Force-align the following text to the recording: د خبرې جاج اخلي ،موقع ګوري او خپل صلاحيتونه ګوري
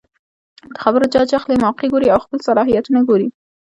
د 0.73 0.75
خبرې 0.83 1.05
جاج 1.13 1.29
اخلي 1.39 1.55
،موقع 1.63 1.85
ګوري 1.93 2.07
او 2.11 2.19
خپل 2.25 2.39
صلاحيتونه 2.47 2.99
ګوري 3.09 3.27